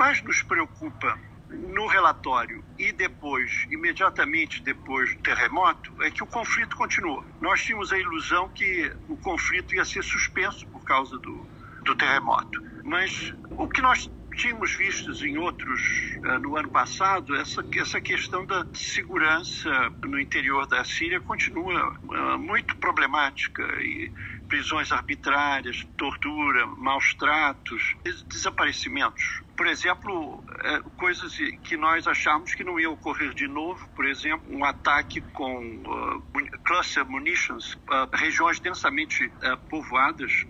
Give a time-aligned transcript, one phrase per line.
[0.00, 1.18] mais nos preocupa
[1.50, 7.22] no relatório e depois, imediatamente depois do terremoto, é que o conflito continua.
[7.38, 11.46] Nós tínhamos a ilusão que o conflito ia ser suspenso por causa do,
[11.82, 12.62] do terremoto.
[12.82, 15.82] Mas o que nós tínhamos visto em outros
[16.24, 19.70] uh, no ano passado, essa, essa questão da segurança
[20.02, 24.10] no interior da Síria continua uh, muito problemática e
[24.48, 27.94] prisões arbitrárias, tortura, maus tratos,
[28.26, 29.42] desaparecimentos.
[29.60, 34.56] Por exemplo, é, coisas que nós achamos que não ia ocorrer de novo, por exemplo,
[34.56, 39.30] um ataque com uh, cluster munitions, uh, regiões densamente
[39.68, 40.46] povoadas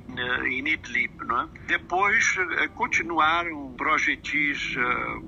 [0.47, 1.25] em Idlib.
[1.25, 1.49] Não é?
[1.67, 2.37] Depois,
[2.77, 4.77] continuaram projetis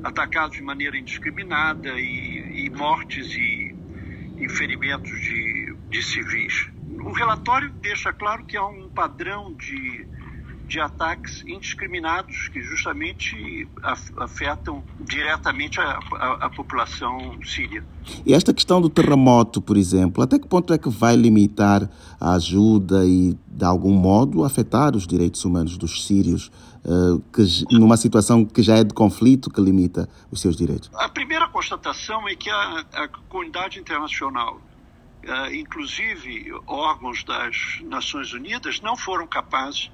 [0.05, 3.75] atacados de maneira indiscriminada e, e mortes e,
[4.39, 6.71] e ferimentos de, de civis
[7.01, 10.07] o relatório deixa claro que há um padrão de,
[10.67, 13.69] de ataques indiscriminados que justamente
[14.17, 17.85] afetam diretamente a, a, a, população síria.
[18.25, 21.89] E esta questão do terremoto, por exemplo, até que ponto é que vai limitar
[22.21, 26.51] a ajuda e, de algum modo, afetar os direitos humanos dos sírios,
[26.85, 30.91] uh, que, numa situação que já é de conflito, que limita os seus direitos?
[30.95, 34.61] A primeira constatação é que a, a comunidade internacional
[35.23, 39.91] uh, inclusive órgãos das Nações Unidas, não foram capazes,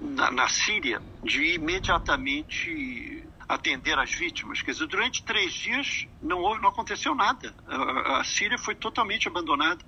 [0.00, 4.62] na, na Síria, de imediatamente atender as vítimas.
[4.62, 7.54] Quer dizer, durante três dias não, houve, não aconteceu nada.
[7.66, 9.84] A, a Síria foi totalmente abandonada.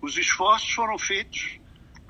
[0.00, 1.58] Os esforços foram feitos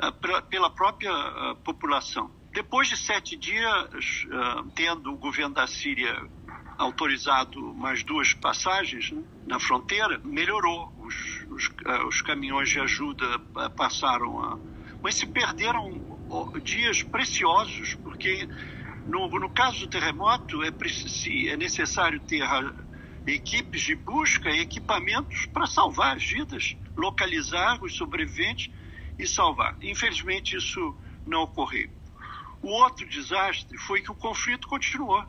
[0.03, 2.31] uh, pra, pela própria uh, população.
[2.53, 6.28] Depois de sete dias, uh, tendo o governo da Síria
[6.77, 10.92] autorizado mais duas passagens né, na fronteira, melhorou.
[10.98, 11.70] Os, os,
[12.06, 13.39] os, caminhões de ajuda
[13.77, 14.59] passaram a.
[15.03, 16.18] Mas se perderam
[16.62, 18.48] dias preciosos, porque
[19.07, 22.45] no, no caso do terremoto é, é necessário ter
[23.27, 28.71] equipes de busca e equipamentos para salvar as vidas, localizar os sobreviventes
[29.19, 29.77] e salvar.
[29.83, 30.97] Infelizmente, isso
[31.27, 31.91] não ocorreu.
[32.62, 35.25] O outro desastre foi que o conflito continuou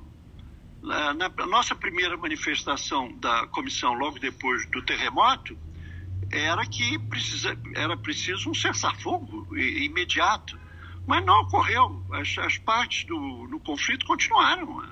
[0.81, 5.57] na nossa primeira manifestação da comissão, logo depois do terremoto,
[6.31, 10.57] era que precisa, era preciso um cessar-fogo imediato.
[11.09, 12.05] Mas não ocorreu.
[12.13, 14.87] As, as partes do, do, conflito continuaram.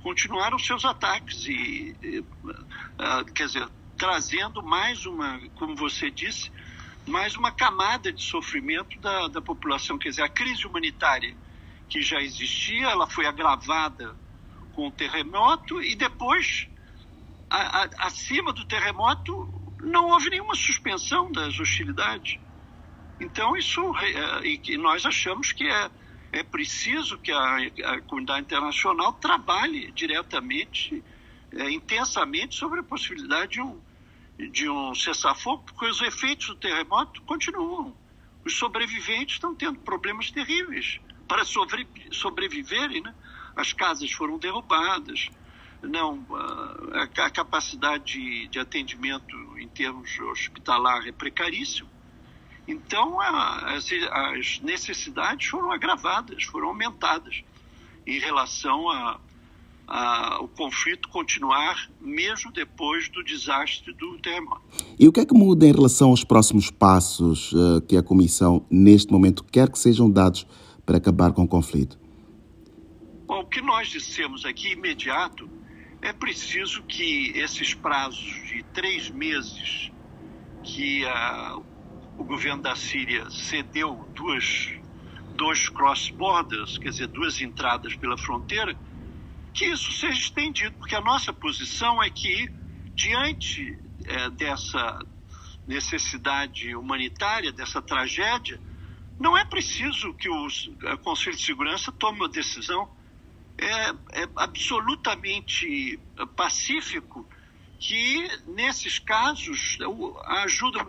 [0.00, 1.48] Continuaram seus ataques.
[1.48, 6.48] E, e uh, quer dizer, trazendo mais uma, como você disse,
[7.08, 9.98] mais uma camada de sofrimento da, da população.
[9.98, 11.36] Quer dizer, a crise humanitária
[11.88, 14.14] que já existia, ela foi agravada
[14.74, 16.68] com o terremoto e depois,
[17.50, 22.38] a, a, acima do terremoto, não houve nenhuma suspensão das hostilidades.
[23.20, 25.90] Então, isso, é, e nós achamos que é,
[26.32, 31.02] é preciso que a, a comunidade internacional trabalhe diretamente,
[31.52, 33.80] é, intensamente, sobre a possibilidade de um,
[34.50, 37.96] de um cessar-fogo, porque os efeitos do terremoto continuam.
[38.44, 43.14] Os sobreviventes estão tendo problemas terríveis para sobre, sobreviverem, né?
[43.54, 45.30] as casas foram derrubadas,
[45.82, 46.24] não
[46.92, 51.88] a, capacidade de, de, atendimento em termos hospitalar é precaríssimo.
[52.66, 57.42] Então as, as necessidades foram agravadas, foram aumentadas
[58.06, 59.20] em relação a,
[59.86, 64.62] a, o conflito continuar mesmo depois do desastre do terremoto.
[64.98, 68.64] E o que é que muda em relação aos próximos passos uh, que a Comissão,
[68.70, 70.46] neste momento, quer que sejam dados
[70.86, 71.98] para acabar com o conflito?
[73.26, 75.48] Bom, o que nós dissemos aqui imediato
[76.00, 79.90] é preciso que esses prazos de três meses
[80.62, 81.64] que a, o
[82.24, 84.70] governo da Síria cedeu duas,
[85.34, 88.76] dois cross-borders, quer dizer, duas entradas pela fronteira,
[89.54, 92.50] que isso seja estendido, porque a nossa posição é que,
[92.94, 94.98] diante é, dessa
[95.66, 98.60] necessidade humanitária, dessa tragédia,
[99.18, 100.48] não é preciso que o
[101.02, 102.88] Conselho de Segurança tome uma decisão
[103.58, 106.00] é, é absolutamente
[106.34, 107.28] pacífico
[107.78, 109.76] que, nesses casos,
[110.24, 110.84] a ajuda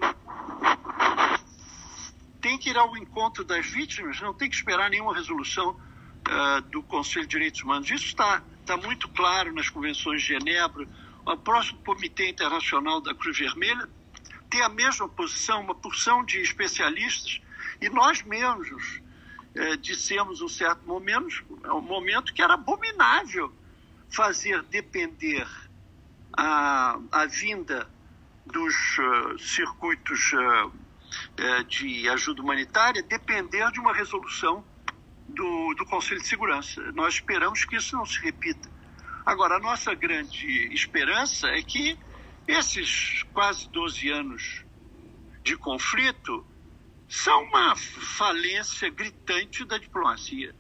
[2.53, 6.83] tem que ir ao encontro das vítimas, não tem que esperar nenhuma resolução uh, do
[6.83, 7.89] Conselho de Direitos Humanos.
[7.89, 10.87] Isso está tá muito claro nas convenções de Genebra.
[11.25, 13.89] O próximo Comitê Internacional da Cruz Vermelha
[14.51, 17.41] tem a mesma posição, uma porção de especialistas,
[17.81, 19.01] e nós mesmos
[19.55, 23.51] é, dissemos um certo momento, um momento que era abominável
[24.09, 25.47] fazer depender
[26.37, 27.89] a, a vinda
[28.45, 30.71] dos uh, circuitos uh,
[31.67, 34.63] de ajuda humanitária depender de uma resolução
[35.27, 36.81] do, do Conselho de Segurança.
[36.93, 38.69] Nós esperamos que isso não se repita.
[39.25, 41.97] Agora, a nossa grande esperança é que
[42.47, 44.65] esses quase 12 anos
[45.43, 46.45] de conflito
[47.07, 50.53] são uma falência gritante da diplomacia.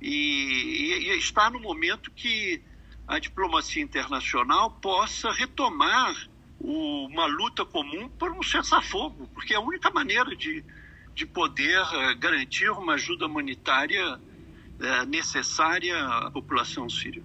[0.00, 2.62] E, e, está no momento que
[3.06, 6.14] a diplomacia internacional possa retomar
[6.62, 10.64] uma luta comum por um cessar-fogo, porque é a única maneira de,
[11.14, 17.22] de poder uh, garantir uma ajuda humanitária uh, necessária à população síria.